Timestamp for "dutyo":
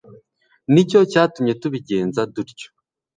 2.33-2.67